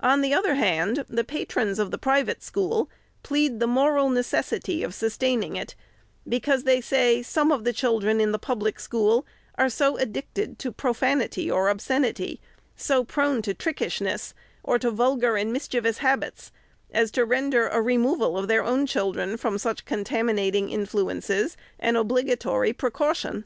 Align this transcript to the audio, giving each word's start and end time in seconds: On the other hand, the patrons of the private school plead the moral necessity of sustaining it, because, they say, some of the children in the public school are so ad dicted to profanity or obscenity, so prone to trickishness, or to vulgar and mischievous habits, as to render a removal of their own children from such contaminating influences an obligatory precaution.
On 0.00 0.22
the 0.22 0.32
other 0.32 0.54
hand, 0.54 1.04
the 1.06 1.22
patrons 1.22 1.78
of 1.78 1.90
the 1.90 1.98
private 1.98 2.42
school 2.42 2.88
plead 3.22 3.60
the 3.60 3.66
moral 3.66 4.08
necessity 4.08 4.82
of 4.82 4.94
sustaining 4.94 5.54
it, 5.54 5.74
because, 6.26 6.64
they 6.64 6.80
say, 6.80 7.20
some 7.22 7.52
of 7.52 7.62
the 7.62 7.74
children 7.74 8.22
in 8.22 8.32
the 8.32 8.38
public 8.38 8.80
school 8.80 9.26
are 9.56 9.68
so 9.68 9.98
ad 9.98 10.14
dicted 10.14 10.58
to 10.60 10.72
profanity 10.72 11.50
or 11.50 11.68
obscenity, 11.68 12.40
so 12.74 13.04
prone 13.04 13.42
to 13.42 13.52
trickishness, 13.52 14.32
or 14.62 14.78
to 14.78 14.90
vulgar 14.90 15.36
and 15.36 15.52
mischievous 15.52 15.98
habits, 15.98 16.50
as 16.90 17.10
to 17.10 17.26
render 17.26 17.68
a 17.68 17.82
removal 17.82 18.38
of 18.38 18.48
their 18.48 18.64
own 18.64 18.86
children 18.86 19.36
from 19.36 19.58
such 19.58 19.84
contaminating 19.84 20.70
influences 20.70 21.54
an 21.78 21.96
obligatory 21.96 22.72
precaution. 22.72 23.44